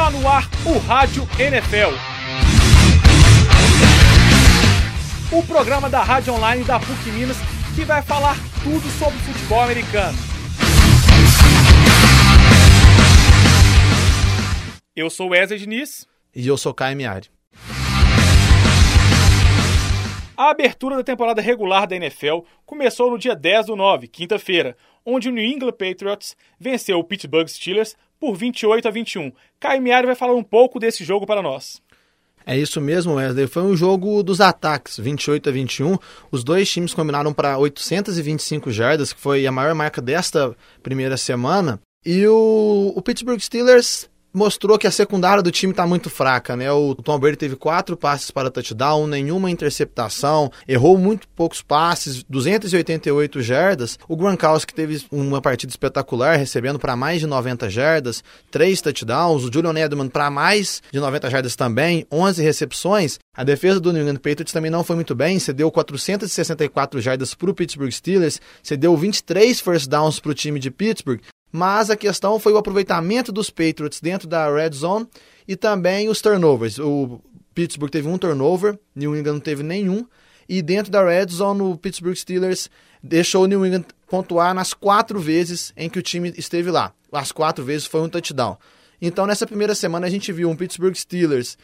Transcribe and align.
Está 0.00 0.10
no 0.12 0.26
ar 0.26 0.48
o 0.64 0.78
Rádio 0.78 1.28
NFL. 1.38 1.92
O 5.30 5.42
programa 5.42 5.90
da 5.90 6.02
Rádio 6.02 6.32
Online 6.32 6.64
da 6.64 6.80
PUC 6.80 7.10
Minas 7.12 7.36
que 7.74 7.84
vai 7.84 8.00
falar 8.00 8.34
tudo 8.64 8.80
sobre 8.98 9.18
futebol 9.18 9.60
americano. 9.60 10.16
Eu 14.96 15.10
sou 15.10 15.28
Wesley 15.28 15.58
Diniz. 15.58 16.06
E 16.34 16.48
eu 16.48 16.56
sou 16.56 16.72
Caio 16.72 16.96
Miari. 16.96 17.28
A 20.34 20.48
abertura 20.48 20.96
da 20.96 21.04
temporada 21.04 21.42
regular 21.42 21.86
da 21.86 21.96
NFL 21.96 22.38
começou 22.64 23.10
no 23.10 23.18
dia 23.18 23.36
10 23.36 23.66
do 23.66 23.76
9, 23.76 24.08
quinta-feira, 24.08 24.78
onde 25.04 25.28
o 25.28 25.32
New 25.32 25.44
England 25.44 25.72
Patriots 25.72 26.34
venceu 26.58 26.98
o 26.98 27.04
Pittsburgh 27.04 27.46
Steelers 27.46 27.94
por 28.20 28.36
28 28.36 28.86
a 28.86 28.90
21. 28.90 29.32
Caio 29.58 29.80
Miari 29.80 30.06
vai 30.06 30.14
falar 30.14 30.34
um 30.34 30.44
pouco 30.44 30.78
desse 30.78 31.02
jogo 31.02 31.26
para 31.26 31.40
nós. 31.40 31.80
É 32.44 32.56
isso 32.56 32.80
mesmo, 32.80 33.14
Wesley. 33.14 33.46
Foi 33.46 33.62
um 33.62 33.76
jogo 33.76 34.22
dos 34.22 34.40
ataques, 34.40 34.98
28 34.98 35.48
a 35.48 35.52
21. 35.52 35.96
Os 36.30 36.44
dois 36.44 36.70
times 36.70 36.92
combinaram 36.92 37.32
para 37.32 37.56
825 37.56 38.70
jardas, 38.70 39.12
que 39.12 39.20
foi 39.20 39.46
a 39.46 39.52
maior 39.52 39.74
marca 39.74 40.02
desta 40.02 40.54
primeira 40.82 41.16
semana. 41.16 41.80
E 42.04 42.26
o, 42.26 42.92
o 42.96 43.02
Pittsburgh 43.02 43.40
Steelers 43.40 44.09
mostrou 44.32 44.78
que 44.78 44.86
a 44.86 44.90
secundária 44.90 45.42
do 45.42 45.50
time 45.50 45.72
está 45.72 45.86
muito 45.86 46.08
fraca, 46.08 46.56
né? 46.56 46.70
O 46.72 46.94
Tom 46.94 47.18
Brady 47.18 47.36
teve 47.36 47.56
quatro 47.56 47.96
passes 47.96 48.30
para 48.30 48.50
touchdown, 48.50 49.06
nenhuma 49.06 49.50
interceptação, 49.50 50.50
errou 50.66 50.96
muito 50.96 51.28
poucos 51.28 51.62
passes, 51.62 52.22
288 52.24 53.42
jardas. 53.42 53.98
O 54.08 54.16
Gronkowski 54.16 54.74
teve 54.74 55.04
uma 55.10 55.40
partida 55.40 55.70
espetacular, 55.70 56.36
recebendo 56.36 56.78
para 56.78 56.96
mais 56.96 57.20
de 57.20 57.26
90 57.26 57.68
jardas, 57.70 58.22
três 58.50 58.80
touchdowns. 58.80 59.44
O 59.44 59.52
Julian 59.52 59.78
Edelman 59.78 60.08
para 60.08 60.30
mais 60.30 60.82
de 60.92 61.00
90 61.00 61.30
jardas 61.30 61.56
também, 61.56 62.06
11 62.10 62.42
recepções. 62.42 63.18
A 63.36 63.44
defesa 63.44 63.80
do 63.80 63.92
New 63.92 64.02
England 64.02 64.16
Patriots 64.16 64.52
também 64.52 64.70
não 64.70 64.84
foi 64.84 64.96
muito 64.96 65.14
bem, 65.14 65.38
cedeu 65.38 65.70
464 65.70 67.00
jardas 67.00 67.34
para 67.34 67.50
o 67.50 67.54
Pittsburgh 67.54 67.90
Steelers, 67.90 68.40
cedeu 68.62 68.96
23 68.96 69.60
first 69.60 69.88
downs 69.88 70.20
para 70.20 70.30
o 70.30 70.34
time 70.34 70.58
de 70.58 70.70
Pittsburgh, 70.70 71.20
mas 71.52 71.90
a 71.90 71.96
questão 71.96 72.38
foi 72.38 72.52
o 72.52 72.58
aproveitamento 72.58 73.32
dos 73.32 73.50
Patriots 73.50 74.00
dentro 74.00 74.28
da 74.28 74.52
red 74.52 74.70
zone 74.72 75.06
e 75.46 75.56
também 75.56 76.08
os 76.08 76.20
turnovers. 76.20 76.78
O 76.78 77.20
Pittsburgh 77.54 77.90
teve 77.90 78.08
um 78.08 78.18
turnover, 78.18 78.78
New 78.94 79.16
England 79.16 79.34
não 79.34 79.40
teve 79.40 79.62
nenhum, 79.62 80.06
e 80.48 80.62
dentro 80.62 80.90
da 80.90 81.04
red 81.04 81.26
zone 81.28 81.62
o 81.62 81.76
Pittsburgh 81.76 82.16
Steelers 82.16 82.70
deixou 83.02 83.44
o 83.44 83.46
New 83.46 83.64
England 83.64 83.86
pontuar 84.08 84.54
nas 84.54 84.74
quatro 84.74 85.18
vezes 85.18 85.72
em 85.76 85.88
que 85.88 85.98
o 85.98 86.02
time 86.02 86.32
esteve 86.36 86.70
lá. 86.70 86.92
As 87.12 87.32
quatro 87.32 87.64
vezes 87.64 87.86
foi 87.86 88.00
um 88.00 88.08
touchdown. 88.08 88.56
Então 89.00 89.26
nessa 89.26 89.46
primeira 89.46 89.74
semana 89.74 90.06
a 90.06 90.10
gente 90.10 90.32
viu 90.32 90.48
um 90.48 90.56
Pittsburgh 90.56 90.94
Steelers 90.94 91.56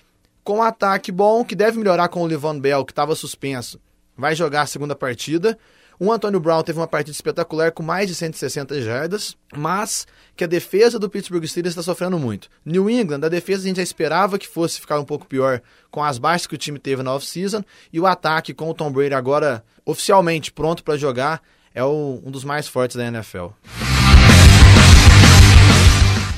com 0.42 0.58
um 0.58 0.62
ataque 0.62 1.10
bom, 1.10 1.44
que 1.44 1.56
deve 1.56 1.76
melhorar 1.76 2.08
com 2.08 2.22
o 2.22 2.26
Levon 2.26 2.58
Bell, 2.60 2.84
que 2.84 2.92
estava 2.92 3.16
suspenso. 3.16 3.80
Vai 4.16 4.34
jogar 4.34 4.62
a 4.62 4.66
segunda 4.66 4.94
partida. 4.94 5.58
O 5.98 6.12
Antônio 6.12 6.38
Brown 6.38 6.62
teve 6.62 6.78
uma 6.78 6.86
partida 6.86 7.14
espetacular 7.14 7.72
com 7.72 7.82
mais 7.82 8.06
de 8.06 8.14
160 8.14 8.82
jardas, 8.82 9.34
mas 9.54 10.06
que 10.36 10.44
a 10.44 10.46
defesa 10.46 10.98
do 10.98 11.08
Pittsburgh 11.08 11.46
Steelers 11.46 11.72
está 11.72 11.82
sofrendo 11.82 12.18
muito. 12.18 12.50
New 12.66 12.90
England, 12.90 13.24
a 13.24 13.30
defesa 13.30 13.62
a 13.62 13.68
gente 13.68 13.76
já 13.76 13.82
esperava 13.82 14.38
que 14.38 14.46
fosse 14.46 14.78
ficar 14.78 15.00
um 15.00 15.04
pouco 15.06 15.26
pior 15.26 15.62
com 15.90 16.04
as 16.04 16.18
baixas 16.18 16.46
que 16.46 16.54
o 16.54 16.58
time 16.58 16.78
teve 16.78 17.02
na 17.02 17.14
off-season, 17.14 17.64
e 17.90 17.98
o 17.98 18.06
ataque 18.06 18.52
com 18.52 18.68
o 18.68 18.74
Tom 18.74 18.92
Brady 18.92 19.14
agora 19.14 19.64
oficialmente 19.86 20.52
pronto 20.52 20.84
para 20.84 20.98
jogar 20.98 21.42
é 21.74 21.82
o, 21.82 22.20
um 22.22 22.30
dos 22.30 22.44
mais 22.44 22.68
fortes 22.68 22.96
da 22.96 23.06
NFL. 23.06 23.46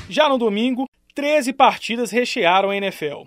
Já 0.09 0.29
no 0.29 0.39
domingo, 0.39 0.89
13 1.17 1.53
partidas 1.53 2.13
rechearam 2.13 2.71
a 2.71 2.77
NFL. 2.77 3.25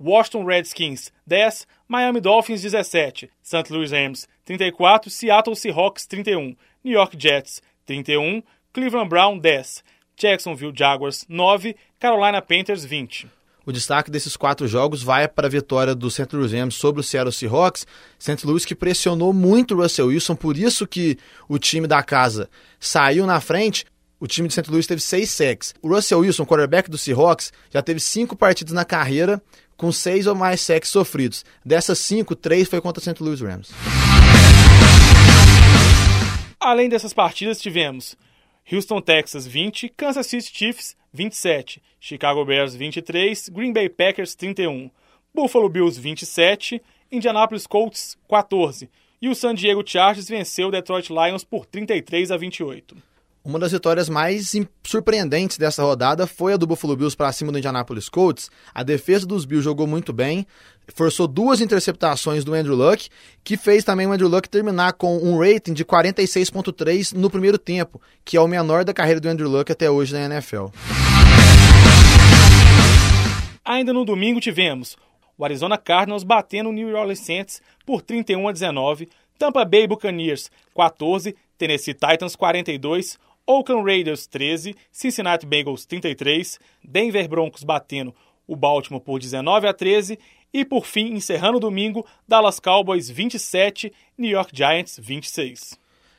Washington 0.00 0.44
Redskins 0.44 1.12
10, 1.26 1.66
Miami 1.88 2.20
Dolphins 2.20 2.62
17, 2.62 3.30
St. 3.42 3.72
Louis 3.72 3.92
Rams 3.92 4.26
34, 4.44 5.08
Seattle 5.08 5.54
Seahawks 5.54 6.04
31, 6.06 6.56
New 6.82 6.92
York 6.92 7.16
Jets 7.16 7.62
31, 7.86 8.42
Cleveland 8.72 9.08
Brown 9.08 9.38
10, 9.38 9.84
Jacksonville 10.16 10.72
Jaguars 10.74 11.24
9, 11.28 11.76
Carolina 12.00 12.42
Panthers 12.42 12.84
20. 12.84 13.30
O 13.64 13.72
destaque 13.72 14.10
desses 14.10 14.36
quatro 14.36 14.66
jogos 14.66 15.02
vai 15.02 15.28
para 15.28 15.46
a 15.46 15.50
vitória 15.50 15.94
do 15.94 16.10
St. 16.10 16.34
Louis 16.34 16.52
Rams 16.52 16.74
sobre 16.74 17.00
o 17.00 17.04
Seattle 17.04 17.32
Seahawks. 17.32 17.86
St. 18.18 18.46
Louis 18.46 18.64
que 18.64 18.74
pressionou 18.74 19.32
muito 19.32 19.74
o 19.74 19.82
Russell 19.82 20.06
Wilson, 20.06 20.36
por 20.36 20.56
isso 20.56 20.86
que 20.86 21.18
o 21.48 21.58
time 21.58 21.86
da 21.86 22.02
casa 22.02 22.48
saiu 22.80 23.26
na 23.26 23.40
frente. 23.40 23.84
O 24.18 24.26
time 24.26 24.48
de 24.48 24.54
St. 24.54 24.70
Louis 24.70 24.86
teve 24.86 25.00
seis 25.00 25.30
sacks. 25.30 25.74
O 25.82 25.88
Russell 25.88 26.20
Wilson, 26.20 26.46
quarterback 26.46 26.88
do 26.88 26.96
Seahawks, 26.96 27.52
já 27.70 27.82
teve 27.82 28.00
cinco 28.00 28.34
partidas 28.34 28.72
na 28.72 28.84
carreira 28.84 29.42
com 29.76 29.92
seis 29.92 30.26
ou 30.26 30.34
mais 30.34 30.60
sacks 30.60 30.88
sofridos. 30.88 31.44
Dessas 31.64 31.98
cinco, 31.98 32.34
três 32.34 32.68
foi 32.68 32.80
contra 32.80 33.02
St. 33.02 33.22
Louis 33.22 33.40
Rams. 33.40 33.70
Além 36.58 36.88
dessas 36.88 37.12
partidas, 37.12 37.60
tivemos 37.60 38.16
Houston, 38.70 39.00
Texas 39.00 39.46
20, 39.46 39.88
Kansas 39.90 40.26
City 40.26 40.50
Chiefs 40.52 40.96
27, 41.12 41.82
Chicago 42.00 42.44
Bears 42.44 42.74
23, 42.74 43.48
Green 43.50 43.72
Bay 43.72 43.88
Packers 43.88 44.34
31, 44.34 44.90
Buffalo 45.34 45.68
Bills 45.68 46.00
27, 46.00 46.82
Indianapolis 47.10 47.66
Colts 47.66 48.18
14 48.28 48.90
e 49.20 49.28
o 49.28 49.34
San 49.34 49.54
Diego 49.54 49.82
Chargers 49.84 50.28
venceu 50.28 50.68
o 50.68 50.70
Detroit 50.70 51.10
Lions 51.10 51.44
por 51.44 51.64
33 51.66 52.30
a 52.30 52.36
28. 52.36 52.96
Uma 53.46 53.60
das 53.60 53.70
vitórias 53.70 54.08
mais 54.08 54.56
surpreendentes 54.82 55.56
dessa 55.56 55.80
rodada 55.80 56.26
foi 56.26 56.54
a 56.54 56.56
do 56.56 56.66
Buffalo 56.66 56.96
Bills 56.96 57.16
para 57.16 57.30
cima 57.30 57.52
do 57.52 57.58
Indianapolis 57.58 58.08
Colts. 58.08 58.50
A 58.74 58.82
defesa 58.82 59.24
dos 59.24 59.44
Bills 59.44 59.62
jogou 59.62 59.86
muito 59.86 60.12
bem, 60.12 60.44
forçou 60.88 61.28
duas 61.28 61.60
interceptações 61.60 62.42
do 62.42 62.54
Andrew 62.54 62.74
Luck, 62.74 63.08
que 63.44 63.56
fez 63.56 63.84
também 63.84 64.04
o 64.04 64.10
Andrew 64.10 64.28
Luck 64.28 64.48
terminar 64.48 64.94
com 64.94 65.18
um 65.18 65.38
rating 65.38 65.74
de 65.74 65.84
46.3 65.84 67.12
no 67.12 67.30
primeiro 67.30 67.56
tempo, 67.56 68.02
que 68.24 68.36
é 68.36 68.40
o 68.40 68.48
menor 68.48 68.84
da 68.84 68.92
carreira 68.92 69.20
do 69.20 69.28
Andrew 69.28 69.48
Luck 69.48 69.70
até 69.70 69.88
hoje 69.88 70.12
na 70.12 70.24
NFL. 70.24 70.66
Ainda 73.64 73.92
no 73.92 74.04
domingo 74.04 74.40
tivemos 74.40 74.96
o 75.38 75.44
Arizona 75.44 75.78
Cardinals 75.78 76.24
batendo 76.24 76.70
o 76.70 76.72
New 76.72 76.96
Orleans 76.96 77.20
Saints 77.20 77.62
por 77.86 78.02
31 78.02 78.48
a 78.48 78.50
19, 78.50 79.08
Tampa 79.38 79.64
Bay 79.64 79.86
Buccaneers 79.86 80.50
14, 80.74 81.36
Tennessee 81.56 81.94
Titans 81.94 82.34
42, 82.34 83.16
Oakland 83.46 83.84
Raiders 83.84 84.26
13, 84.26 84.74
Cincinnati 84.90 85.46
Bengals 85.46 85.86
33, 85.86 86.58
Denver 86.82 87.28
Broncos 87.28 87.62
batendo 87.62 88.14
o 88.46 88.56
Baltimore 88.56 89.02
por 89.02 89.18
19 89.18 89.68
a 89.68 89.72
13 89.72 90.18
e 90.52 90.64
por 90.64 90.86
fim, 90.86 91.12
encerrando 91.12 91.58
o 91.58 91.60
domingo, 91.60 92.06
Dallas 92.26 92.58
Cowboys 92.58 93.08
27, 93.08 93.92
New 94.16 94.30
York 94.30 94.50
Giants 94.54 94.98
26. 94.98 95.78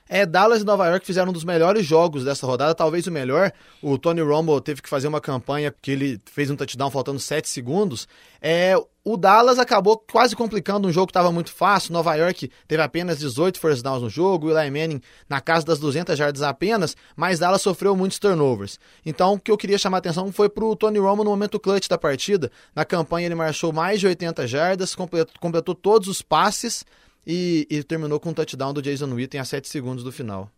É, 0.09 0.25
Dallas 0.25 0.61
e 0.61 0.65
Nova 0.65 0.87
York 0.87 1.05
fizeram 1.05 1.29
um 1.29 1.33
dos 1.33 1.43
melhores 1.43 1.85
jogos 1.85 2.23
dessa 2.23 2.45
rodada, 2.45 2.73
talvez 2.73 3.07
o 3.07 3.11
melhor. 3.11 3.51
O 3.81 3.97
Tony 3.97 4.21
Romo 4.21 4.59
teve 4.61 4.81
que 4.81 4.89
fazer 4.89 5.07
uma 5.07 5.21
campanha 5.21 5.73
que 5.81 5.91
ele 5.91 6.21
fez 6.25 6.49
um 6.49 6.55
touchdown 6.55 6.89
faltando 6.89 7.19
7 7.19 7.47
segundos. 7.47 8.07
É, 8.41 8.75
o 9.03 9.15
Dallas 9.15 9.57
acabou 9.57 9.97
quase 9.97 10.35
complicando 10.35 10.87
um 10.87 10.91
jogo 10.91 11.07
que 11.07 11.11
estava 11.11 11.31
muito 11.31 11.51
fácil. 11.51 11.93
Nova 11.93 12.13
York 12.15 12.51
teve 12.67 12.81
apenas 12.81 13.19
18 13.19 13.59
first 13.59 13.81
downs 13.81 14.01
no 14.01 14.09
jogo, 14.09 14.49
Eli 14.49 14.69
Manning 14.69 15.01
na 15.29 15.39
casa 15.39 15.65
das 15.65 15.79
200 15.79 16.17
jardas 16.17 16.41
apenas, 16.41 16.95
mas 17.15 17.39
Dallas 17.39 17.61
sofreu 17.61 17.95
muitos 17.95 18.19
turnovers. 18.19 18.79
Então, 19.05 19.33
o 19.33 19.39
que 19.39 19.49
eu 19.49 19.57
queria 19.57 19.77
chamar 19.77 19.97
a 19.97 19.99
atenção 19.99 20.31
foi 20.31 20.49
para 20.49 20.65
o 20.65 20.75
Tony 20.75 20.99
Romo 20.99 21.23
no 21.23 21.29
momento 21.29 21.59
clutch 21.59 21.87
da 21.87 21.97
partida. 21.97 22.51
Na 22.75 22.83
campanha 22.83 23.27
ele 23.27 23.35
marchou 23.35 23.71
mais 23.71 23.99
de 23.99 24.07
80 24.07 24.45
jardas, 24.45 24.93
completou, 24.93 25.33
completou 25.39 25.73
todos 25.73 26.07
os 26.07 26.21
passes 26.21 26.85
e, 27.27 27.67
e 27.69 27.83
terminou 27.83 28.21
com 28.21 28.29
um 28.29 28.33
touchdown 28.33 28.73
do 28.73 28.81
Jason 28.81 29.13
Witten 29.13 29.41
a 29.41 29.45
7 29.45 29.67
segundos 29.67 30.01
do 30.01 30.13
final. 30.13 30.49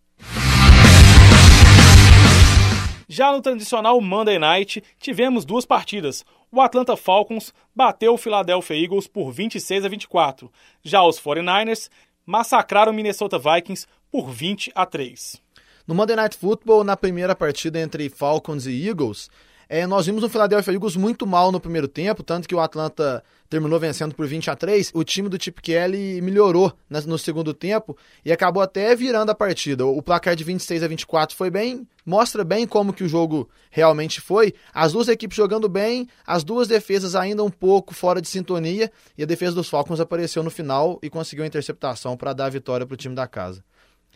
Já 3.08 3.32
no 3.32 3.42
tradicional 3.42 4.00
Monday 4.00 4.38
Night, 4.38 4.84
tivemos 5.00 5.44
duas 5.44 5.66
partidas. 5.66 6.24
O 6.52 6.62
Atlanta 6.62 6.96
Falcons 6.96 7.52
bateu 7.76 8.14
o 8.14 8.18
Philadelphia 8.18 8.76
Eagles 8.76 9.08
por 9.08 9.32
26 9.32 9.84
a 9.86 9.90
24. 9.90 10.52
Já 10.84 11.04
os 11.04 11.20
49ers 11.20 11.90
massacraram 12.24 12.92
o 12.92 12.96
Minnesota 12.96 13.40
Vikings 13.40 13.88
por 14.12 14.30
20 14.30 14.72
a 14.76 14.86
3. 14.86 15.42
No 15.88 15.96
Monday 15.96 16.16
Night 16.16 16.38
Football, 16.38 16.84
na 16.84 16.96
primeira 16.96 17.36
partida 17.36 17.80
entre 17.80 18.10
Falcons 18.10 18.68
e 18.68 18.88
Eagles, 18.88 19.32
é, 19.72 19.86
nós 19.86 20.08
vimos 20.08 20.24
o 20.24 20.30
Philadelphia 20.30 20.74
Eagles 20.74 20.96
muito 20.96 21.28
mal 21.28 21.52
no 21.52 21.60
primeiro 21.60 21.88
tempo, 21.88 22.24
tanto 22.24 22.48
que 22.48 22.56
o 22.56 22.60
Atlanta 22.60 23.24
terminou 23.48 23.80
vencendo 23.80 24.16
por 24.16 24.26
20 24.26 24.50
a 24.50 24.56
3. 24.56 24.90
O 24.96 25.04
time 25.04 25.30
do 25.30 25.42
Chip 25.42 25.62
Kelly 25.62 26.20
melhorou 26.24 26.74
no 26.90 27.20
segundo 27.20 27.54
tempo 27.54 27.96
e 28.26 28.32
acabou 28.32 28.64
até 28.64 28.96
virando 28.96 29.30
a 29.30 29.36
partida. 29.36 29.86
O 29.86 30.02
placar 30.02 30.36
de 30.36 30.44
26 30.44 30.82
a 30.82 30.88
24 30.88 31.36
foi 31.36 31.52
bem, 31.52 31.88
mostra 32.04 32.44
bem 32.44 32.66
como 32.66 32.92
que 32.92 33.04
o 33.04 33.08
jogo 33.08 33.48
realmente 33.70 34.20
foi. 34.20 34.56
As 34.74 34.94
duas 34.94 35.08
equipes 35.08 35.38
jogando 35.38 35.70
bem, 35.70 36.08
as 36.26 36.44
duas 36.44 36.68
defesas 36.68 37.16
ainda 37.16 37.44
um 37.44 37.52
pouco 37.52 37.94
fora 37.94 38.20
de 38.20 38.28
sintonia 38.28 38.92
e 39.16 39.22
a 39.22 39.28
defesa 39.28 39.54
dos 39.54 39.70
Falcons 39.70 40.00
apareceu 40.00 40.42
no 40.42 40.50
final 40.50 40.98
e 41.04 41.12
conseguiu 41.12 41.44
a 41.44 41.48
interceptação 41.48 42.18
para 42.18 42.34
dar 42.34 42.46
a 42.46 42.50
vitória 42.50 42.88
para 42.88 42.96
o 42.96 42.98
time 42.98 43.14
da 43.14 43.28
casa. 43.28 43.64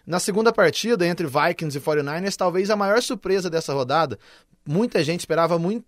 Na 0.06 0.20
segunda 0.20 0.52
partida, 0.52 1.08
entre 1.08 1.26
Vikings 1.26 1.78
e 1.78 1.82
49ers, 1.82 2.36
talvez 2.36 2.70
a 2.70 2.76
maior 2.76 3.02
surpresa 3.02 3.50
dessa 3.50 3.74
rodada, 3.74 4.20
muita 4.66 5.04
gente 5.04 5.22
esperava 5.22 5.58
muito 5.58 5.86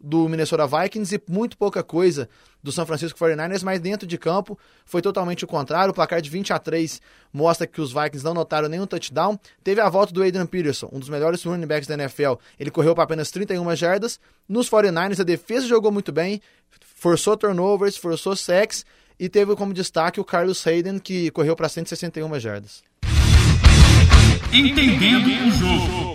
do 0.00 0.28
Minnesota 0.28 0.66
Vikings 0.66 1.14
e 1.14 1.22
muito 1.30 1.58
pouca 1.58 1.82
coisa 1.82 2.28
do 2.62 2.72
San 2.72 2.86
Francisco 2.86 3.18
49ers, 3.18 3.62
mas 3.62 3.80
dentro 3.80 4.06
de 4.06 4.16
campo 4.16 4.58
foi 4.84 5.02
totalmente 5.02 5.44
o 5.44 5.48
contrário. 5.48 5.90
O 5.90 5.94
placar 5.94 6.22
de 6.22 6.30
20 6.30 6.52
a 6.52 6.58
3 6.58 7.00
mostra 7.32 7.66
que 7.66 7.80
os 7.80 7.92
Vikings 7.92 8.24
não 8.24 8.32
notaram 8.32 8.68
nenhum 8.68 8.86
touchdown. 8.86 9.38
Teve 9.62 9.80
a 9.80 9.88
volta 9.88 10.12
do 10.12 10.22
Adrian 10.22 10.46
Peterson, 10.46 10.88
um 10.92 10.98
dos 10.98 11.08
melhores 11.08 11.42
running 11.44 11.66
backs 11.66 11.86
da 11.86 11.94
NFL. 11.94 12.34
Ele 12.58 12.70
correu 12.70 12.94
para 12.94 13.04
apenas 13.04 13.30
31 13.30 13.76
jardas. 13.76 14.18
Nos 14.48 14.70
49ers, 14.70 15.20
a 15.20 15.24
defesa 15.24 15.66
jogou 15.66 15.92
muito 15.92 16.12
bem, 16.12 16.40
forçou 16.94 17.36
turnovers, 17.36 17.96
forçou 17.96 18.34
sacks 18.34 18.86
e 19.18 19.28
teve 19.28 19.54
como 19.54 19.74
destaque 19.74 20.20
o 20.20 20.24
Carlos 20.24 20.66
Hayden, 20.66 20.98
que 20.98 21.30
correu 21.32 21.54
para 21.54 21.68
161 21.68 22.40
jardas. 22.40 22.82
Entendendo 24.54 25.48
o 25.48 25.50
jogo. 25.50 26.14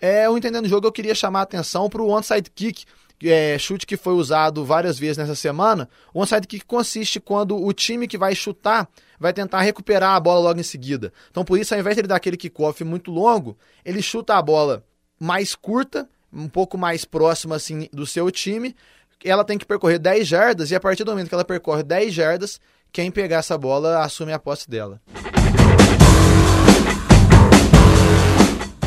É, 0.00 0.30
o 0.30 0.38
Entendendo 0.38 0.66
o 0.66 0.68
Jogo, 0.68 0.86
eu 0.86 0.92
queria 0.92 1.12
chamar 1.12 1.40
a 1.40 1.42
atenção 1.42 1.90
para 1.90 2.00
o 2.00 2.08
onside 2.08 2.48
kick, 2.54 2.84
é, 3.24 3.58
chute 3.58 3.84
que 3.84 3.96
foi 3.96 4.12
usado 4.14 4.64
várias 4.64 4.96
vezes 4.96 5.16
nessa 5.16 5.34
semana. 5.34 5.88
O 6.14 6.20
onside 6.20 6.46
kick 6.46 6.64
consiste 6.64 7.18
quando 7.18 7.60
o 7.60 7.72
time 7.72 8.06
que 8.06 8.16
vai 8.16 8.36
chutar 8.36 8.88
vai 9.18 9.32
tentar 9.32 9.60
recuperar 9.62 10.14
a 10.14 10.20
bola 10.20 10.38
logo 10.38 10.60
em 10.60 10.62
seguida. 10.62 11.12
Então, 11.32 11.44
por 11.44 11.58
isso, 11.58 11.74
ao 11.74 11.80
invés 11.80 11.96
de 11.96 12.02
ele 12.02 12.08
dar 12.08 12.14
aquele 12.14 12.36
kickoff 12.36 12.84
muito 12.84 13.10
longo, 13.10 13.58
ele 13.84 14.00
chuta 14.00 14.36
a 14.36 14.42
bola 14.42 14.84
mais 15.18 15.56
curta, 15.56 16.08
um 16.32 16.48
pouco 16.48 16.78
mais 16.78 17.04
próxima 17.04 17.56
assim 17.56 17.88
do 17.92 18.06
seu 18.06 18.30
time. 18.30 18.76
Ela 19.24 19.44
tem 19.44 19.58
que 19.58 19.66
percorrer 19.66 19.98
10 19.98 20.28
jardas 20.28 20.70
e 20.70 20.76
a 20.76 20.80
partir 20.80 21.02
do 21.02 21.10
momento 21.10 21.28
que 21.28 21.34
ela 21.34 21.44
percorre 21.44 21.82
10 21.82 22.14
jardas, 22.14 22.60
quem 22.92 23.10
pegar 23.10 23.38
essa 23.38 23.58
bola 23.58 24.04
assume 24.04 24.32
a 24.32 24.38
posse 24.38 24.70
dela. 24.70 25.00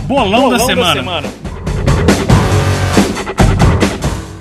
Bolão, 0.05 0.41
Bolão 0.41 0.49
da, 0.51 0.59
semana. 0.59 0.93
da 0.93 0.93
semana. 0.93 1.27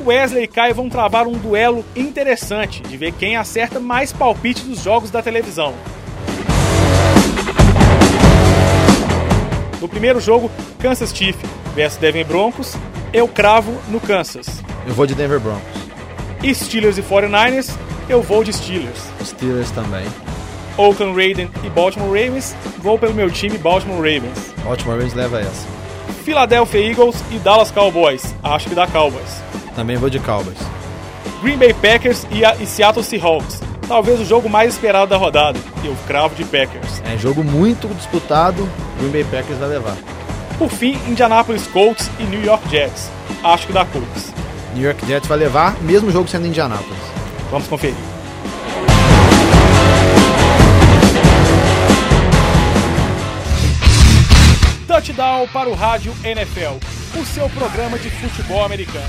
Wesley 0.05 0.45
e 0.45 0.47
Caio 0.47 0.75
vão 0.75 0.91
travar 0.91 1.27
um 1.27 1.33
duelo 1.33 1.83
interessante 1.97 2.83
de 2.83 2.97
ver 2.97 3.13
quem 3.13 3.37
acerta 3.37 3.81
mais 3.81 4.13
palpite 4.13 4.63
dos 4.63 4.83
jogos 4.83 5.11
da 5.11 5.23
televisão. 5.23 5.75
No 9.81 9.89
primeiro 9.89 10.21
jogo, 10.21 10.51
Kansas 10.79 11.15
Chiefs 11.15 11.49
versus 11.75 11.99
Denver 11.99 12.27
Broncos, 12.27 12.75
eu 13.13 13.27
cravo 13.27 13.73
no 13.89 14.01
Kansas. 14.01 14.63
Eu 14.87 14.93
vou 14.93 15.07
de 15.07 15.15
Denver 15.15 15.41
Broncos. 15.41 15.63
E 16.43 16.55
Steelers 16.55 16.99
e 16.99 17.03
49ers, 17.03 17.75
eu 18.07 18.21
vou 18.21 18.45
de 18.45 18.53
Steelers. 18.53 19.01
Steelers 19.25 19.71
também. 19.71 20.05
Oakland 20.77 21.15
Raiders 21.15 21.51
e 21.65 21.71
Baltimore 21.71 22.09
Ravens, 22.09 22.55
vou 22.79 22.99
pelo 22.99 23.15
meu 23.15 23.31
time 23.31 23.59
Baltimore 23.59 23.97
Ravens. 23.97 24.55
Baltimore 24.65 24.97
Ravens 24.97 25.15
leva 25.15 25.41
essa. 25.41 25.67
Philadelphia 26.25 26.81
Eagles 26.81 27.23
e 27.31 27.39
Dallas 27.39 27.71
Cowboys, 27.71 28.35
acho 28.43 28.69
que 28.69 28.75
dá 28.75 28.87
Cowboys. 28.87 29.43
Também 29.77 29.97
vou 29.97 30.09
de 30.09 30.19
Cowboys. 30.19 30.59
Green 31.43 31.59
Bay 31.59 31.75
Packers 31.75 32.27
e, 32.31 32.45
a, 32.45 32.57
e 32.57 32.67
Seattle 32.67 33.05
Seahawks, 33.05 33.61
talvez 33.87 34.21
o 34.21 34.25
jogo 34.25 34.49
mais 34.49 34.73
esperado 34.75 35.09
da 35.09 35.17
rodada, 35.17 35.59
eu 35.85 35.95
cravo 36.07 36.35
de 36.35 36.45
Packers. 36.45 37.03
É 37.05 37.19
jogo 37.19 37.45
muito 37.45 37.87
disputado, 37.89 38.69
Green 38.99 39.11
Bay 39.11 39.25
Packers 39.25 39.59
vai 39.59 39.69
levar. 39.69 39.97
Por 40.59 40.71
fim, 40.71 40.99
Indianapolis 41.09 41.67
Colts 41.67 42.11
e 42.19 42.23
New 42.23 42.43
York 42.43 42.69
Jets, 42.71 43.11
acho 43.43 43.67
que 43.67 43.73
dá 43.73 43.85
Colts. 43.85 44.33
New 44.75 44.85
York 44.85 45.05
Jets 45.07 45.29
vai 45.29 45.39
levar, 45.39 45.77
mesmo 45.83 46.11
jogo 46.11 46.29
sendo 46.29 46.47
Indianapolis. 46.47 46.99
Vamos 47.51 47.69
conferir. 47.69 48.14
Para 55.49 55.69
o 55.69 55.75
Rádio 55.75 56.15
NFL, 56.23 56.79
o 57.19 57.25
seu 57.25 57.49
programa 57.51 57.99
de 57.99 58.11
futebol 58.11 58.65
americano. 58.65 59.09